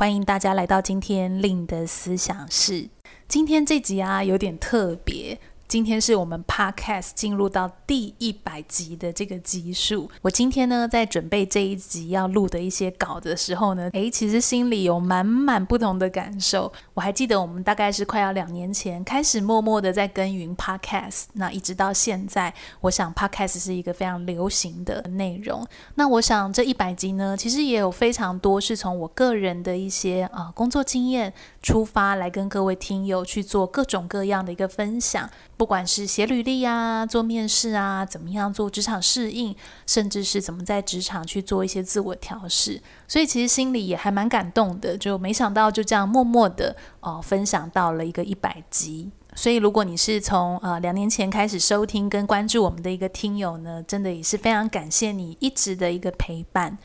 [0.00, 2.88] 欢迎大家来到今天令的思想室。
[3.28, 5.38] 今天这集啊，有点特别。
[5.70, 10.10] 今天是我们 Podcast 进入到第一百集的这个集数。
[10.20, 16.72] 我今天呢，在准备这一集要录的一些稿的时候呢，诶，其实心里有满满不同的感受。
[16.92, 25.64] 我还记得我们大概是快要两年前开始默默的在耕耘 Podcast，那一直到现在，我想 Podcast 是一个非常流行的内容。
[25.94, 35.30] 那我想这一百集呢，其实也有非常多是从我个人的一些呃工作经验出发来跟各位听友去做各种各样的一个分享。
[35.60, 39.54] 不管是写履历啊、做面试啊、怎么样做职场适应，
[39.86, 44.96] 甚至是怎么在职场去做一些自我调试，所以其实心里也还蛮感动的。
[44.96, 49.10] 就没想到就这样默默的哦、分享到了一个一百集。
[49.34, 56.78] 所以如果你是从呃两年前开始收听跟关注我们的一个听友呢，真的也是非常感谢你一直的一个陪伴。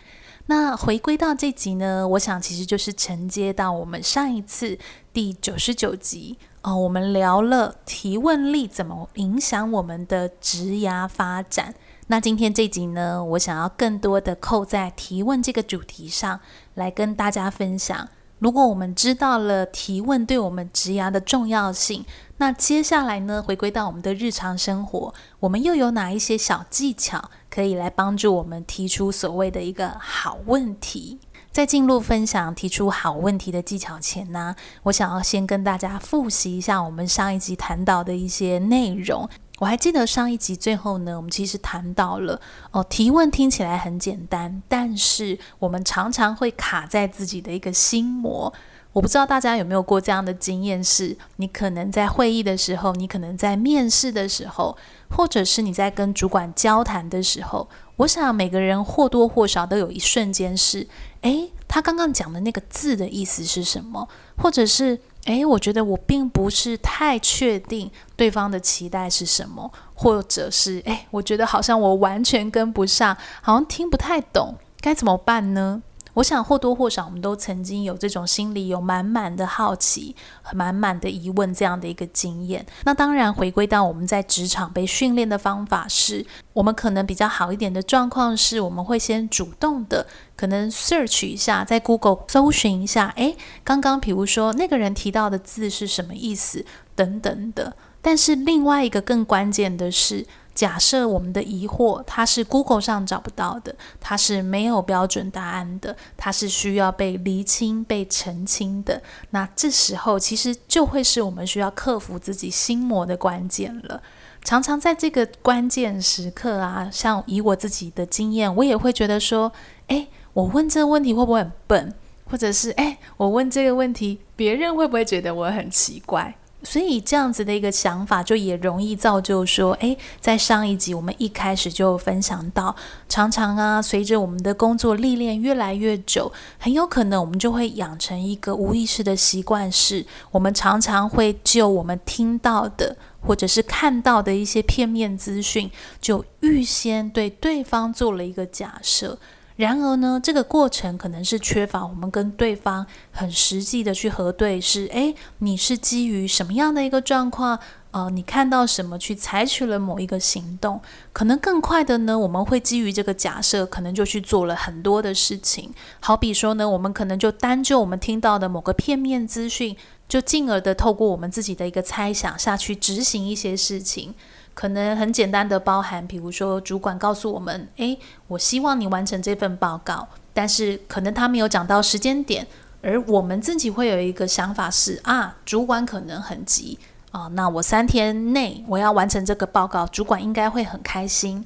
[0.48, 4.78] 那回归到这集呢，我想其实就是承接到我们上一次
[5.16, 6.38] 第九十九集。
[6.62, 11.74] 哦，我们聊了提问力怎么影响我们的职涯发展。
[12.08, 16.42] 那今天这集呢，我想要更多的扣在提问这个主题上
[16.74, 18.10] 来跟大家分享。
[18.40, 22.04] 如果我们知道了提问对我们职涯的重要性，
[22.36, 31.20] 那接下来呢，回归到我们的日常生活，我们又有哪一些小技巧可以来帮助我们提出所谓的一个好问题？
[31.56, 34.54] 在进入分享提出好问题的技巧前呢，
[34.84, 39.30] 我想要先跟大家复习一下我们上一集谈到的一些内容。
[39.60, 42.42] 我还记得上一集最后呢，我们其实谈到了
[42.72, 48.52] 哦，提问听起来很简单，但是我们常常会卡在自己的一个心魔。
[48.92, 54.78] 我不知道大家有没有过这样的经验，是你可能在会议的时候，你可能在面试的时候，
[55.10, 57.70] 或者是你在跟主管交谈的时候。
[57.98, 60.86] 我想每个人或多或少都有一瞬间是，
[61.22, 64.08] 诶，他刚刚讲的那个字的意思是什么？
[64.38, 75.82] 或者是，诶，我觉得我并不是太确定对方的期待是什么，或者是，诶，我觉得好像我完全跟不上，好像听不太懂，该怎么办呢？
[76.16, 82.66] 我想或多或少，我们都曾经有这种心里有满满的好奇和满满的疑问这样的一个经验。
[82.84, 96.66] 那当然，回归到我们在职场被训练的方法是，我们可能比较好一点的状况是，我们会先主动的可能 search 一下，在 Google 搜寻一下，诶，刚刚比如说那个人提到的字是什么意思
[96.96, 97.76] 等等的。
[98.02, 109.02] 但是另外一个更关键的是，假设我们的疑惑，它是 Google 上找不到的，它是没有标准答案的，它是需要被厘清、被澄清的。
[109.32, 114.02] 那这时候，其实就会是我们需要克服自己心魔的关键了。
[114.44, 119.52] 常常在这个关键时刻啊，像以我自己的经验，我也会觉得说，
[119.88, 121.94] 诶，我问这个问题会不会很笨？
[122.28, 126.36] 或者是，诶，我问这个问题，别人会不会觉得我很奇怪？
[126.66, 132.76] 所以这样子的一个想法，就也容易造就说，诶，在上一集我们一开始就分享到，
[133.08, 145.70] 常常啊，随着我们的工作历练越来越久，很有可能我们就会养成一个无意识的习惯，是我们常常会就我们听到的或者是看到的一些片面资讯，
[146.02, 149.18] 就预先对对方做了一个假设。
[149.56, 157.58] 然而呢，这个过程可能是缺乏我们跟对方很实际的去核对，是诶，你是基于什么样的一个状况？
[157.92, 160.82] 呃，你看到什么去采取了某一个行动？
[161.14, 165.74] 可能更快的呢，我们会基于这个假设，可能就去做了很多的事情。
[166.02, 169.78] 好比说呢，我们可能就单就我们听到的某个片面资讯，
[170.10, 174.14] 就进而的透过我们自己的一个猜想下去执行一些事情。
[174.56, 182.48] 可能很简单的包含，比如说主管告诉我们，诶，我希望你完成这份报告，但是可能他没有讲到时间点，
[182.82, 186.80] 而我们自己会有一个想法是啊，主管可能很急
[187.12, 191.46] 啊，那我三天内我要完成这个报告，主管应该会很开心。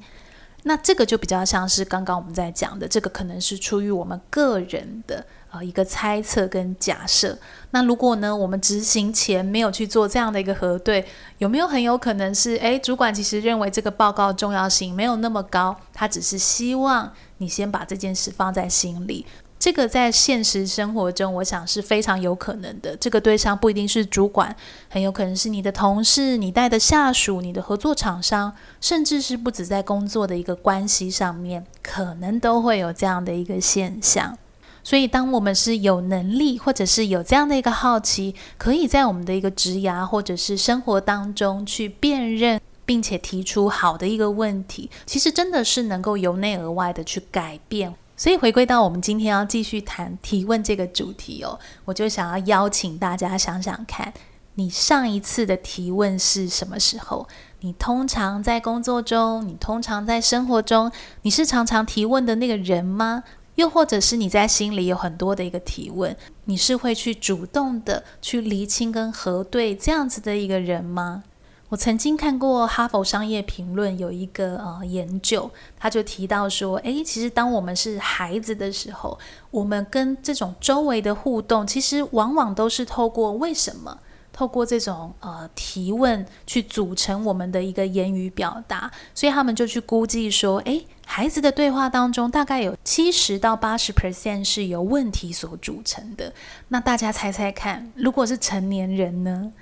[0.64, 7.38] 那这个就比较像是刚刚我们在讲的，这个可能是出于我们个人的呃一个猜测跟假设。
[7.70, 11.06] 那如果呢，我们执行前没有去做这样的一个核对，
[11.38, 19.24] 有没有很有可能是，诶，主管其实认为这个报告重要性没有那么高，他只是希望你先把这件事放在心里。
[19.60, 22.96] 这个在现实生活中，我想是非常有可能的。
[22.96, 24.56] 这个对象不一定是主管，
[24.88, 34.38] 很有可能是你的同事、你带的下属、你的合作厂商，甚至是不止在工作的一个关系上面，可能都会有这样的一个现象。
[34.82, 47.94] 所以，当我们是有能力，或者是有这样的一个好奇，可以在我们的一个职涯或者是生活当中去辨认，并且提出好的一个问题，其实真的是能够由内而外的去改变。
[48.20, 54.12] 所以回归到我们今天要继续谈提问这个主题哦，我就想要邀请大家想想看，
[54.56, 57.26] 你上一次的提问是什么时候？
[57.60, 63.24] 你通常在工作中，你通常在生活中，你是常常提问的那个人吗？
[63.54, 66.14] 又或者是你在心里有很多的一个提问，
[66.44, 71.24] 你是会去主动的去厘清跟核对这样子的一个人吗？
[71.70, 79.16] 我曾经看过《哈佛商业评论》有一个呃研究，他就提到说，诶，其实当我们是孩子的时候，
[79.52, 83.96] 我们跟这种周围的互动，其实往往都是透过为什么，
[84.32, 88.90] 透过这种呃提问去组成我们的一个言语表达。
[89.14, 96.32] 所以他们就去估计说，诶，孩子的对话当中，大概有七十到八十 percent 是由问题所组成的。
[96.66, 99.52] 那大家猜猜看，如果是成年人呢？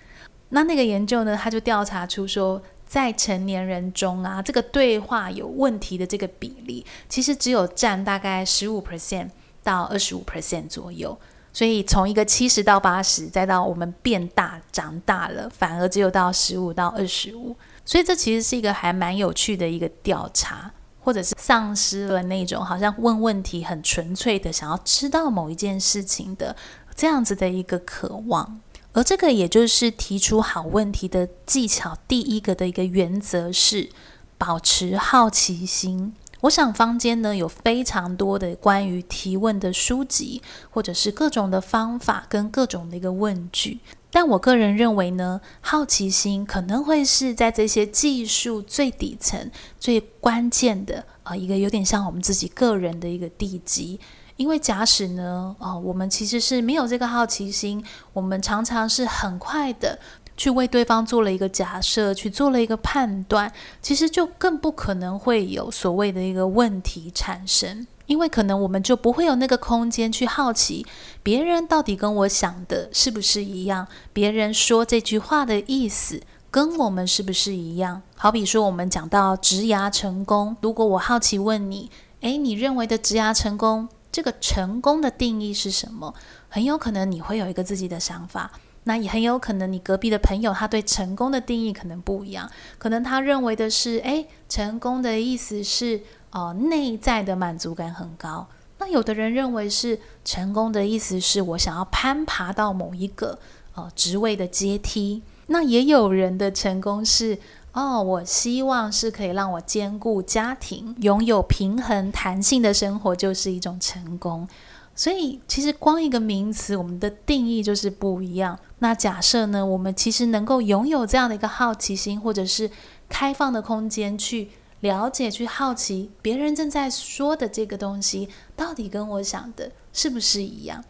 [0.50, 9.29] 那那个研究呢，他就调查出说，在成年人中啊，这个对话有问题的这个比例，其实只有占大概十五 percent
[9.62, 11.19] 到二十五 percent 左右。
[11.53, 17.56] 所以从一个七十到八十，再到我们变大长大了，反而只有到十五到二十五。
[17.85, 20.71] 所以这其实是一个还蛮有趣的一个调查，
[21.01, 26.55] 或者是丧失了那种好像问问题很纯粹的想要知道某一件事情的
[26.94, 28.61] 这样子的一个渴望。
[28.93, 33.90] 而这个也就是提出好问题的技巧，第一个的一个原则是
[34.37, 36.14] 保持好奇心。
[36.43, 40.40] 我想坊间呢有非常多的关于提问的书籍，
[40.70, 43.81] 或者是各种的方法跟各种的一个问句。
[44.11, 54.00] 但我个人认为呢，好奇心可能会是在这些技术最底层、最关键的啊一个有点像我们自己个人的一个地基。
[54.38, 59.99] 因为假使呢，哦，我们其实是没有这个好奇心，我们常常是很快的
[60.37, 63.52] 去为对方做了一个假设，去做了一个判断，
[63.82, 70.87] 其实就更不可能会有所谓的一个问题产生，因为可能我们就不会有那个空间去好奇
[71.25, 78.02] 别人到底跟我想的是不是一样，别人说这句话的意思跟我们是不是一样。
[78.14, 83.88] 好比说，我们讲到植牙成功，如果我好奇问你，诶，你认为的植牙成功？
[84.10, 86.14] 这个成功的定义是什么？
[86.49, 88.50] 很有可能你会有一个自己的想法，
[88.84, 96.00] 那也很有可能你隔壁的朋友他对成功的定义可能不一样，可能他认为的是，诶，成功的意思是，
[96.31, 98.49] 呃，内在的满足感很高。
[98.78, 103.38] 那有的人认为是成功的意思是我想要攀爬到某一个
[103.75, 105.22] 呃职位的阶梯。
[105.49, 107.38] 那也有人的成功是。
[107.79, 114.49] 哦，我希望是可以让我兼顾家庭，拥有平衡弹性的生活，就是一种成功。
[114.97, 118.59] 所以，其实光一个名词，我们的定义就是不一样。
[118.81, 122.69] 那假设呢，我们其实能够拥有这样的一个好奇心，或者是
[123.09, 124.49] 开放的空间，去
[124.81, 130.85] 了解、去好奇别人正在说的这个东西，到底跟我想的是不是一样，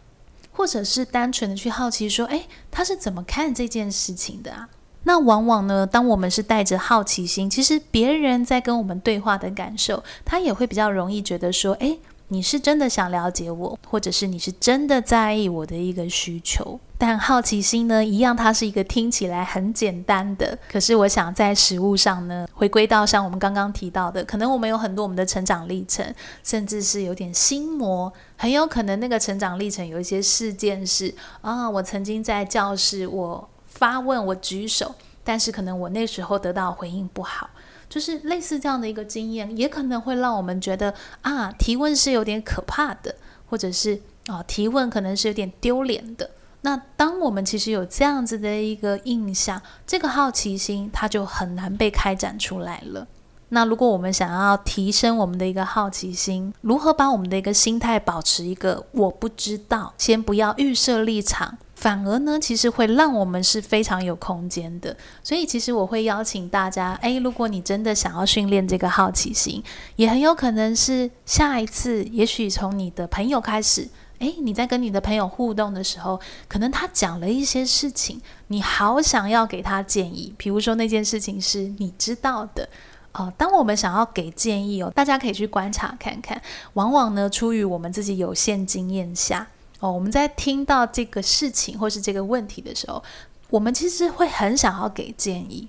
[0.53, 4.69] 或者是单纯的去好奇说，诶，他是怎么看这件事情的啊？
[5.03, 16.79] 那往往呢，当我们是带着好奇心，其实别人在跟我们对话的感受，他也会比较容易觉得说，诶，你是真的想了解我，或者是你是真的在意我的一个需求。
[16.97, 26.13] 但好奇心呢，一样，它是一个听起来很简单的，可是我想在实务上呢，回归到像我们刚刚提到的，可能我们有很多我们的成长历程，
[26.43, 33.49] 甚至是有点心魔，很有可能那个成长历程有一些事件是啊，我曾经在教室我。
[33.79, 34.93] 发问，我举手，
[35.23, 37.49] 但是可能我那时候得到回应不好，
[37.87, 43.15] 就是类似这样的一个经验，也可能会让我们觉得啊，提问是有点可怕的，
[43.49, 46.29] 或者是啊，提问可能是有点丢脸的。
[46.63, 53.07] 那当我们其实有这样子的一个印象，这个好奇心它就很难被开展出来了。
[53.51, 61.57] 那如果我们想要提升我们的一个好奇心，如何把我们的一个心态保持一个我不知道，先不要预设立场。
[61.79, 64.93] 反而呢，其实会让我们是非常有空间的。
[65.23, 69.63] 所以，其实我会邀请大家，诶，如果你真的想要训练这个好奇心，
[69.95, 76.19] 也很有可能是下一次，也许从你的朋友开始，诶，你在跟你的朋友互动的时候，
[76.49, 82.67] 可能他讲了一些事情，你好想要给他建议，比如说那件事情是你知道的。
[83.13, 86.39] 哦，当我们想要给建议哦，大家可以去观察看看，
[86.73, 89.47] 往往呢，出于我们自己有限经验下
[89.79, 93.01] 哦，我们在听到这个事情或是这个问题的时候，
[93.49, 95.67] 我们其实会很想要给建议，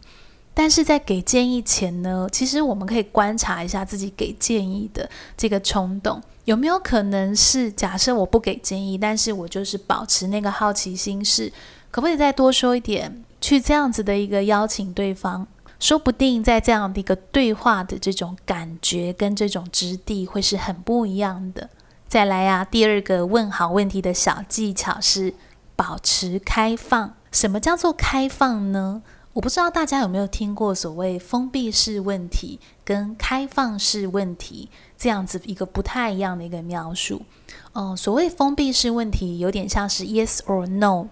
[0.53, 11.53] 但是在给建议前呢，其实我们可以观察一下自己给建议的这个冲动，有没有可能是假设我不给建议，但是我就是保持那个好奇心，是
[11.91, 15.47] 可不可以再多说一点，去这样子的一个邀请对方。
[15.79, 21.71] 说不定在这样的一个对话的这种感觉跟这种质地会是很不一样的。
[22.11, 25.33] 再来啊，第二个问好问题的小技巧是
[25.77, 27.15] 保持开放。
[27.31, 29.01] 什么叫做开放呢？
[29.35, 37.23] 我不知道大家有没有听过所谓封闭式问题跟开放式问题这样子一个不太一样的一个描述。
[37.75, 41.07] 哦、所谓封闭式问题有点像是 yes or no，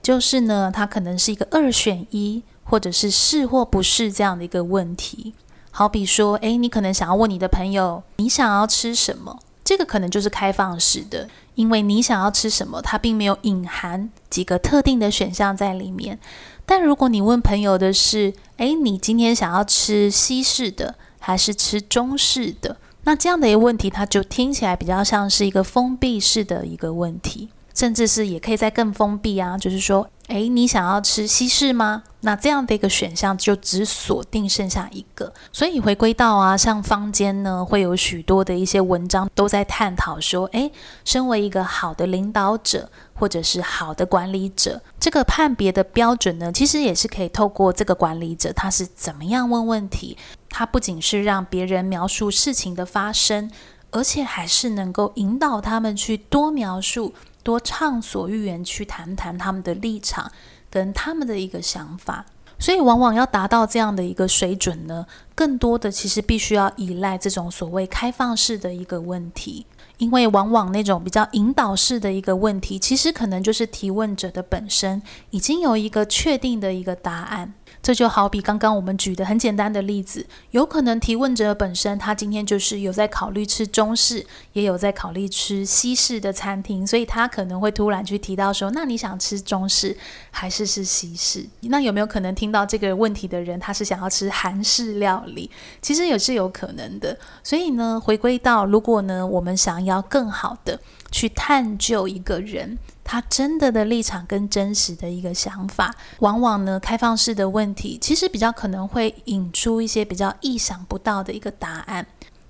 [0.00, 2.44] 就是呢，它可能是一个二选一。
[2.66, 5.34] 或者是是或不是这样的一个问题，
[5.70, 9.40] 好比说，诶，你可能想要问你的朋友，你想要吃什么？
[9.64, 16.18] 这个可能就是开放式的，因为你想要吃什么，它并没有隐含几个特定的选项在里面。
[16.66, 22.76] 但如果你问朋友的是，诶，你今天想要吃西式的还是吃中式的？
[23.04, 27.48] 那这样的一个问题，它就听起来比较像是一个封闭式的一个问题。
[27.74, 32.04] 甚至是也可以再更封闭啊，就是说，诶，你想要吃西式吗？
[32.20, 35.30] 那这样的一个选项就只锁定剩下一个。
[35.52, 40.72] 所以回归到啊，像坊间呢，会有许多的一些文章都在探讨说，诶，
[41.04, 50.16] 身为一个好的领导者或者是好的管理者，这个判别的标准呢，其实也是可以透过这个管理者他是怎么样问问题，
[50.48, 53.50] 他不仅是让别人描述事情的发生，
[53.90, 57.12] 而且还是能够引导他们去多描述。
[57.44, 60.32] 多畅所欲言，去谈谈他们的立场
[60.68, 62.26] 跟他们的一个想法，
[62.58, 69.66] 所以往往要达到这样的一个水准呢，更多的其实必须要依赖这种所谓开放式的一个问题，
[69.98, 77.54] 因为往往那种比较引导式的一个问题，其实可能就是提问者的本身已经有一个确定的一个答案。
[77.84, 84.24] 这就好比刚刚我们举的很简单的例子，有可能提问者本身他今天就是有在考虑吃中式，
[84.54, 89.94] 也有在考虑吃西式的餐厅，所以他可能会突然去提到说：“那你想吃中式
[90.30, 95.50] 还是是西式？”那有没有可能听到这个问题的人他是想要吃韩式料理？
[95.82, 97.14] 其实也是有可能的。
[97.42, 100.80] 所以呢，回归到如果呢，我们想要更好的
[101.14, 102.76] 去探究一个人。
[103.04, 112.04] 他真的的立场跟真实的一个想法，往往呢，开放式的问题，其实比较可能会引出一些比较意想不到的一个答案。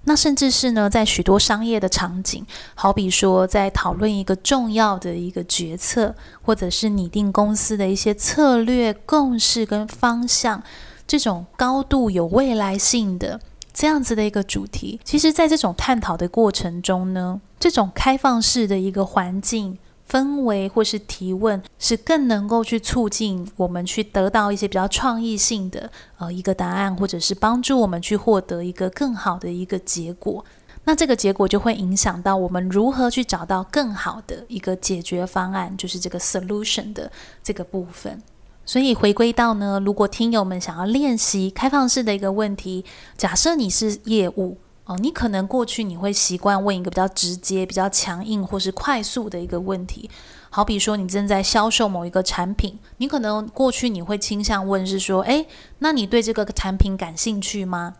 [0.05, 10.63] 那甚至是呢，在许多商业的场景，好比说在讨论一个重要的一个决策，或者是拟定公司的一些策略、共识跟方向，
[11.07, 13.41] 这种高度有未来性的
[13.73, 19.79] 这样子的一个主题，其实在这种探讨的过程中呢，这种开放式的一个环境。
[20.07, 30.45] 氛围或是提问，是更能够去促进我们去得到一些比较创意性的呃一个答案，或者是帮助我们去获得一个更好的一个结果。
[30.85, 37.11] 那这个结果就会影响到我们如何去找到更好的一个解决方案，就是这个 solution 的
[37.43, 38.23] 这个部分。
[38.67, 42.85] 所以回归到呢，如果听友们想要练习开放式的一个问题，
[43.17, 44.59] 假设你是业务。
[44.87, 50.11] 哦，你可能过去你会习惯问一个比较直接、比较强硬或是快速的一个问题，
[50.51, 55.47] 好比说你正在销售某一个产品，你可能过去你会倾向问是说，诶，
[55.79, 57.97] 那你对这个产品感兴趣吗？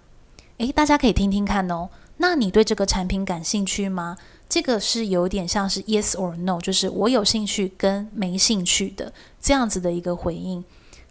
[0.59, 1.89] 诶，大家可以听听看哦。
[2.19, 4.17] 那你对这个产品感兴趣吗？
[4.49, 10.63] 这个是有点像是 yes or no，就是我有兴趣跟没兴趣的这样子的一个回应。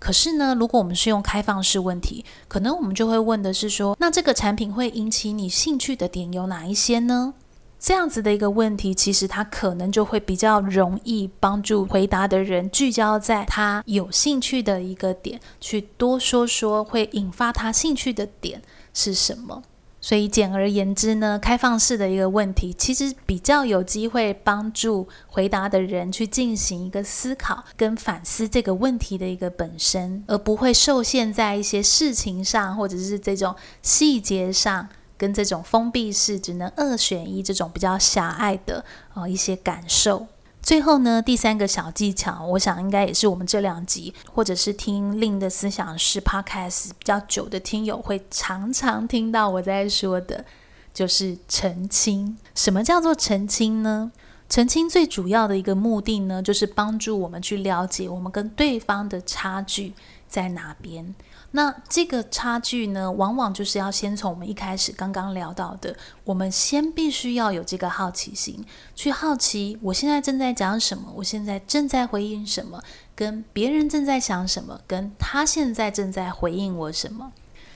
[0.03, 7.35] 可是呢，如果我们是用开放式问题，可能我们就会问的是说，那这个产品会引起你兴趣的点有哪一些呢？
[7.79, 18.61] 这样子的一个问题，其实它可能就会比较容易帮助回答的人聚焦在他有兴趣的一个点，去多说说会引发他兴趣的点
[18.93, 19.63] 是什么。
[20.03, 38.83] 所以简而言之呢，开放式的一个问题，其实比较有机会帮助回答的人去进行一个思考跟反思这个问题的一个本身，而不会受限在一些事情上，或者是这种细节上，跟这种封闭式只能二选一这种比较狭隘的
[39.13, 40.27] 呃一些感受。
[40.63, 50.45] 最后呢，第三个小技巧，我想应该也是我们这两集或者是听 Lynn 的思想是 Podcast 比较久的听友会常常听到我在说的，
[50.93, 52.37] 就是澄清。
[52.55, 54.13] 什么叫做澄清呢？
[54.47, 59.91] 澄清最主要的一个目的呢，就是帮助我们去了解我们跟对方的差距
[60.29, 61.13] 在哪边？
[61.55, 72.81] 那这个差距呢，往往就是要先从我们一开始刚刚聊到的，我们先必须要有这个好奇心，去好奇我现在正在讲什么，我现在正在回应什么，
[73.15, 77.31] 跟别人正在想什么，跟他现在正在回应我什么。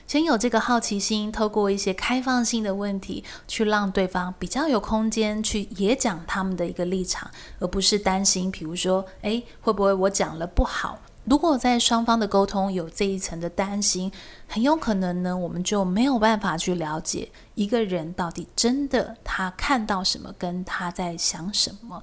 [0.08, 7.30] 先有这个好奇心，透过一些开放性的问题，去让对方比较有空间去也讲他们的一个立场，
[7.60, 10.98] 而不是担心，比如说，诶，会不会我讲了不好？
[11.28, 14.10] 如果在双方的沟通有这一层的担心，
[14.46, 22.02] 很有可能呢，我们就没有办法去了解一个人到底真的他看到什么，跟他在想什么。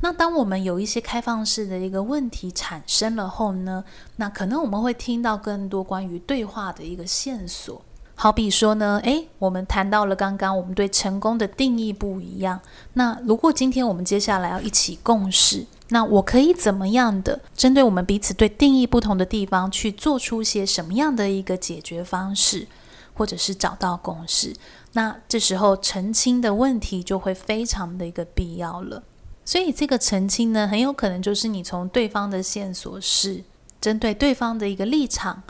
[0.00, 3.84] 那当我们有一些开放式的一个问题产生了后呢，
[4.16, 7.82] 那可能我们会听到更多关于对话的一个线索。
[8.14, 12.58] 好比说呢，诶，我们谈到了刚刚我们对成功的定义不一样。
[12.94, 22.66] 那如果今天我们接下来要一起共事，那我可以怎么样的针对我们彼此对定义不同的地方，去做出些什么样的一个解决方式，
[23.14, 24.54] 或者是找到共识？
[24.92, 29.02] 那这时候澄清的问题就会非常的一个必要了。
[29.44, 33.44] 所以这个澄清呢，很有可能就是你从对方的线索是
[33.80, 35.42] 针对对方的一个立场。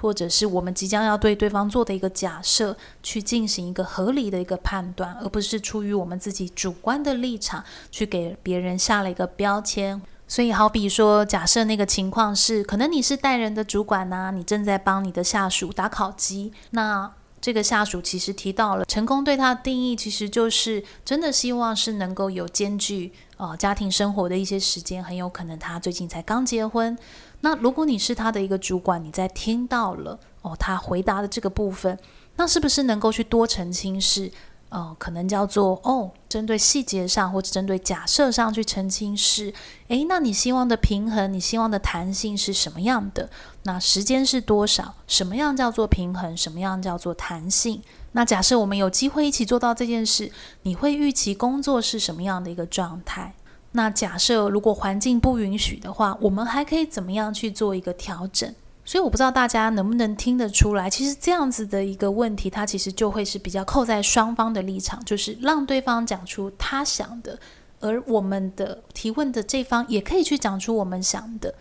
[0.00, 10.00] 或者是我们即将要对对方做的一个假设，去进行一个合理的一个判断，而不是出于我们自己主观的立场去给别人下了一个标签。
[10.26, 26.96] 所以，好比说，假设那个情况是，可能你是带人的主管呐、你正在帮你的下属打考绩，那这个下属其实提到了成功对他的定义，其实就是真的希望是能够有兼具呃家庭生活的一些时间，很有可能他最近才刚结婚。
[27.40, 31.98] 那如果你是他的一个主管，你在听到了哦，他回答的这个部分，
[32.36, 34.30] 那是不是能够去多澄清是，
[34.68, 39.52] 呃，可能叫做哦，针对细节上或者针对假设上去澄清是，
[39.88, 43.28] 诶，那你希望的平衡，你希望的弹性是什么样的？
[43.64, 44.94] 那时间是多少？
[45.06, 46.36] 什么样叫做平衡？
[46.36, 47.82] 什么样叫做弹性？
[48.12, 50.30] 那假设我们有机会一起做到这件事，
[50.62, 53.34] 你会预期工作是什么样的一个状态？
[53.72, 58.52] 那假设如果环境不允许的话，我们还可以怎么样去做一个调整？
[58.84, 67.38] 所以我不知道大家能不能听得出来，其实这样子的一个问题，它其实就会是比较扣在双方的立场，就是让对方讲出他想的，
[67.78, 71.54] 而我们的提问的这方也可以去讲出我们想的，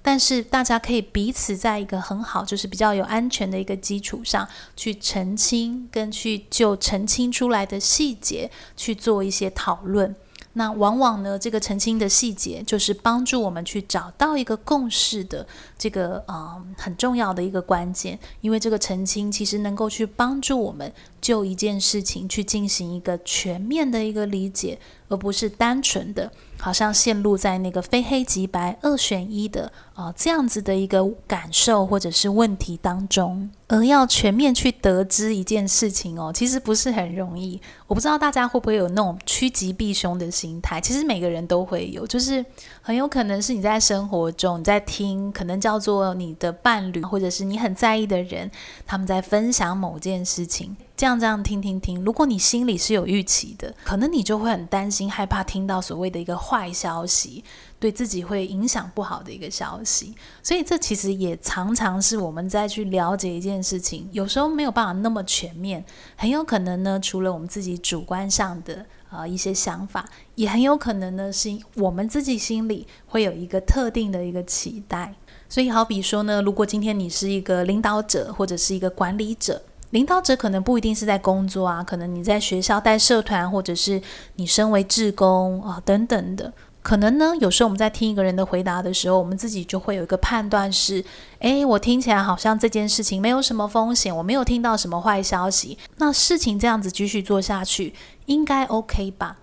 [0.00, 10.14] 但是大家可以彼此在一个很好，就是比较有安全的一个基础上去澄清，跟去就澄清出来的细节去做一些讨论。
[10.58, 15.46] 那往往呢，这个澄清的细节就是帮助我们去找到一个共识的
[15.78, 33.48] 这个呃很重要的一个关键，因为这个澄清其实能够去帮助我们就一件事情去进行一个全面的一个理解，而不是单纯的好像陷入在那个非黑即白二选一的啊、这样子的一个感受或者是问题当中。
[33.68, 37.60] 而要全面去得知一件事情哦，其实不是很容易。
[37.88, 42.44] 我不知道大家会不会有那种趋吉避凶的心态，其实每个人都会有，就是
[42.80, 48.48] 很有可能是你在生活中你在听，可能叫做你的伴侣或者是你很在意的人，
[48.86, 50.76] 他们在分享某件事情。
[50.96, 57.42] 这样这样听听听，如果你心里是有预期的，可能你就会很担心、害怕听到所谓的一个坏消息，
[57.80, 60.14] 对自己会影响不好的一个消息。
[60.40, 75.12] 所以这其实也常常是我们在去了解一件事情，有时候没有办法那么全面，很有可能呢，除了我们自己主观上的呃一些想法，也很有可能呢是我们自己心里会有一个特定的一个期待。
[75.48, 79.62] 所以好比说呢，如果今天你是一个领导者或者是一个管理者。
[79.90, 84.02] 领导者可能不一定是在工作啊，可能你在学校带社团，或者是
[84.34, 86.52] 你身为志工啊等等的。
[86.82, 91.04] 可能呢，有时候我们在听一个人的回答的时候，我们自己就会有一个判断是：
[91.38, 97.94] 诶，我听起来好像这件事情没有什么风险，我没有听到什么坏消息，那事情这样子继续做下去，
[98.26, 99.36] 应该 OK 吧？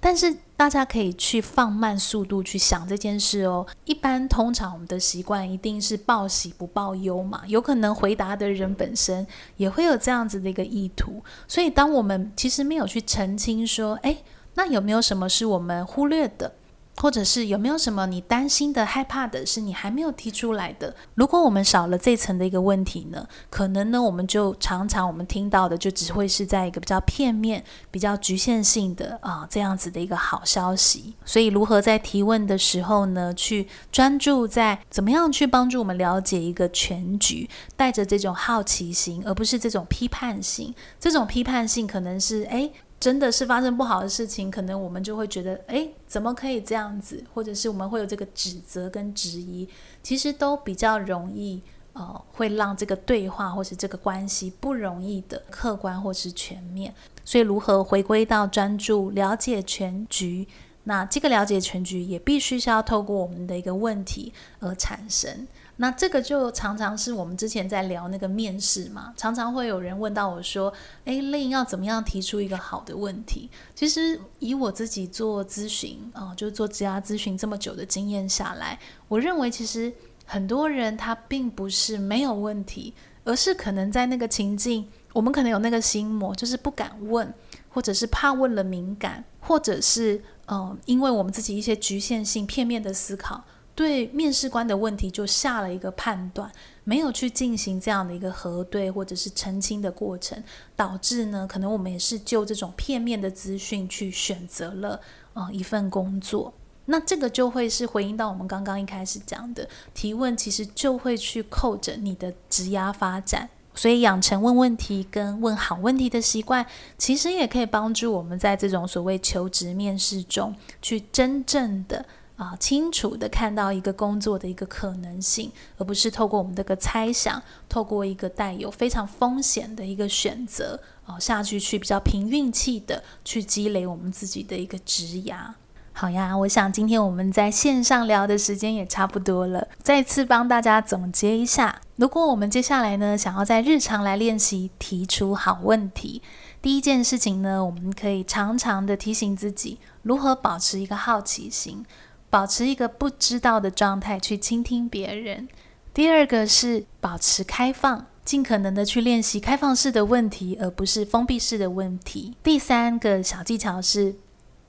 [0.00, 3.66] 但是大家可以去放慢速度去想这件事哦。
[3.84, 11.22] 一般通常我们的习惯一定是报喜不报忧嘛，有可能回答的人本身也会有这样子的一个意图。
[11.46, 14.16] 所以当我们其实没有去澄清说，哎，
[14.54, 16.52] 那有没有什么是我们忽略的？
[17.00, 20.94] 或者是有没有什么你担心的、害怕的，是你还没有提出来的？
[21.14, 31.14] 如果我们少了这层的一个问题呢，可能呢，我们就常常我们听到的就只会是在一个比较片面、比较局限性的啊这样子的一个好消息。
[31.24, 40.74] 所以，如何在提问的时候呢，去专注在怎么样去帮助我们了解一个全局，带着这种好奇心，而不是这种批判性。
[40.98, 42.70] 这种批判性可能是诶。
[43.00, 47.24] 真的是发生不好的事情，可能我们就会觉得，诶，怎么可以这样子？
[47.32, 49.66] 或者是我们会有这个指责跟质疑，
[50.02, 51.62] 其实都比较容易，
[51.94, 56.94] 呃，会让这个对话或是这个关系不容易的客观或是全面。
[57.24, 60.46] 所以，如何回归到专注了解全局？
[60.84, 65.46] 那这个了解全局也必须是要透过我们的一个问题而产生。
[65.82, 70.70] 那这个就常常是我们之前在聊那个面试嘛，常常会有人问到我说
[71.06, 79.90] ：“哎，Lin 要怎么样提出一个好的问题？”其实以我自己做咨询啊、就是做职涯咨询这么久的经验下来，我认为其实
[80.26, 82.92] 很多人他并不是没有问题，
[83.24, 87.32] 而是可能在那个情境，我们可能有那个心魔，就是不敢问，
[87.70, 93.42] 或者是怕问了敏感，或者是嗯、因为我们自己一些局限性、片面的思考。
[93.80, 96.52] 对面试官的问题就下了一个判断，
[96.84, 100.44] 没有去进行这样的一个核对或者是澄清的过程，
[100.76, 105.00] 导致呢，可能我们也是就这种片面的资讯去选择了
[105.32, 106.52] 啊、呃、一份工作。
[106.84, 113.48] 那这个就会是回应到我们刚刚一开始讲的提问，其实就会去扣着你的职涯发展。
[113.74, 116.66] 所以养成问问题跟问好问题的习惯，
[116.98, 122.04] 其实也可以帮助我们在这种所谓求职面试中去真正的。
[122.40, 135.52] 啊，清楚地看到一个工作的一个可能性，而不是透过我们这个猜想，透过一个带有非常风险的一个选择，哦，下去去比较凭运气的去积累我们自己的一个职涯。
[135.92, 146.22] 好呀，我想今天我们在线上聊的时间也差不多了，再次帮大家总结一下，如果我们接下来呢，想要在日常来练习提出好问题，
[146.62, 151.84] 第一件事情呢，我们可以常常的提醒自己，如何保持一个好奇心。
[152.30, 155.48] 保持一个不知道的状态去倾听别人。
[155.92, 162.36] 第二个是保持开放，尽可能的去练习开放式的问题，而不是封闭式的问题。
[162.42, 164.14] 第三个小技巧是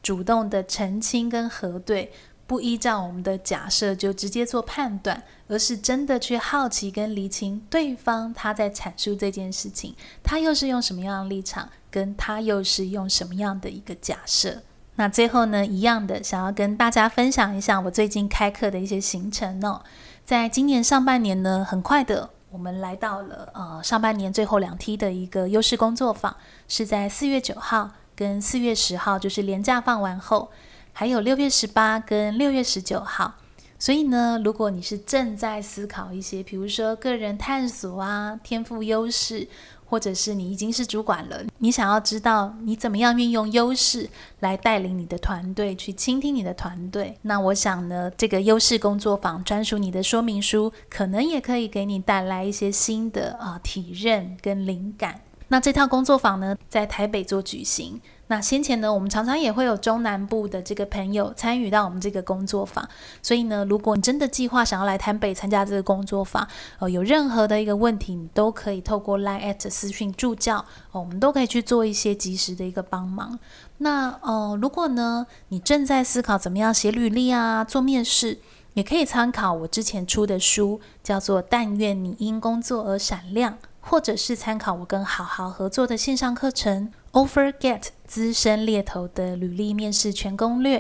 [0.02, 2.12] 主动的澄清跟核对，
[2.48, 14.64] 不依照我们的假设就直接做判断，而是真的去好奇跟厘清对方他在阐述这件事情，他又是用什么样的立场，跟他又是用什么样的一个假设。
[14.96, 19.82] 那最后呢，一样的，想要跟大家分享一下我最近开课的一些行程哦。
[20.26, 26.36] 在今年上半年呢，很快的，我们来到了呃上半年最后两梯的一个优势工作坊，
[26.68, 30.52] 是在四月九号跟四月十号，就是年假放完后，
[30.94, 33.36] 还有六月十八跟六月十九号。
[33.82, 39.48] 所以呢，如果你是正在思考一些，比如说个人探索啊、天赋优势。
[39.92, 47.18] 或者是你已经是主管了，你想要知道你怎么样运用优势来带领你的团队，去倾听你的团队。
[47.24, 55.20] 那我想呢，这个优势工作坊专属你的说明书，可能也可以给你带来一些新的啊体认跟灵感。
[55.50, 58.00] 那这套工作坊呢，在台北做举行。
[58.32, 62.88] 那先前呢，我们常常也会有中南部的这个朋友参与到我们这个工作坊。
[63.22, 66.48] 所以呢，如果你真的计划想要来台北参加这个工作坊，
[66.80, 70.60] 呃，有任何的一个问题，你都可以透过 Line at 私讯助教，
[70.94, 73.38] 哦，我们都可以去做一些及时的一个帮忙。
[73.80, 78.40] 那呃，如果呢，你正在思考怎么样写履历啊，做面试，
[78.74, 83.54] 也可以参考我之前出的书，叫做《但愿你因工作而闪亮》。
[83.84, 86.92] 或者是参考我跟好好合作的线上课程
[87.28, 90.80] 《OfferGet 资深猎头的履历面试全攻略》。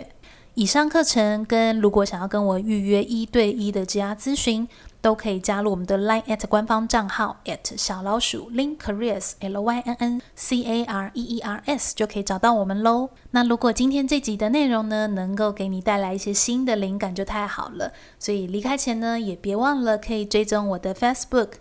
[0.53, 4.67] 以上课程跟如果想要跟我预约一对一的职涯咨询，
[5.01, 11.39] 都可以加入我们的 Line at 官方账号 at 小老鼠 LynnCareers L Y N N C A R E E
[11.39, 13.09] R S 就可以找到我们喽。
[13.31, 17.91] 那如果今天这集的内容呢，能够给你带来一些新的灵感，就太好了。
[18.19, 21.53] 所以离开前呢，也别忘了可以追踪我的 Facebook。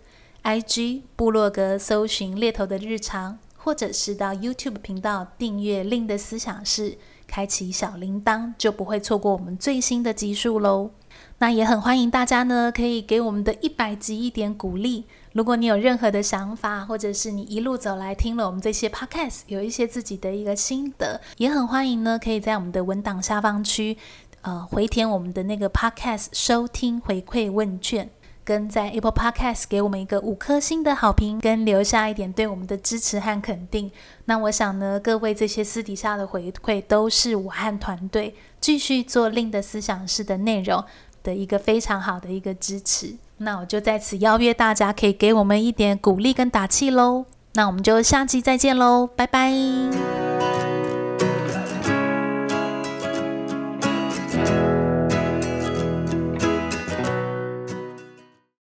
[0.43, 10.91] IG 部落格搜寻猎头的日常，或者是到 YouTube 频道订阅 Lynn 的思想室，开启小铃铛，就不会错过我们最新的集数喽。
[11.41, 15.05] 那也很欢迎大家呢，可以给我们的一百集一点鼓励。
[15.33, 23.97] 如果你有任何的想法，或者是你一路走来听了我们这些 Podcast，有一些自己的一个心得，也很欢迎呢，可以在我们的文档下方区，
[24.41, 28.11] 呃，回填我们的那个 Podcast 收听回馈问卷。
[28.43, 33.91] 跟在 Apple Podcast 给我们一个五颗星的好评，跟留下一点对我们的支持和肯定。
[34.25, 40.83] 那我想呢，各位这些私底下的回馈，都是我和团队继续做 Lynn 的思想式的内容
[41.23, 43.15] 的一个非常好的一个支持。
[43.37, 47.25] 那我就在此邀约大家，可以给我们一点鼓励跟打气喽。
[47.53, 50.70] 那我们就下期再见喽，拜拜。